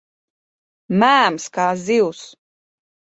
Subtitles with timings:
[1.03, 2.25] Mēms kā zivs.